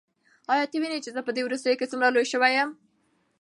ایا 0.51 0.65
ته 0.71 0.77
وینې 0.81 0.99
چې 1.03 1.09
زه 1.15 1.21
په 1.27 1.31
دې 1.35 1.41
وروستیو 1.43 1.79
کې 1.79 1.89
څومره 1.91 2.13
لوی 2.13 2.25
شوی 2.31 2.51
یم؟ 2.57 2.69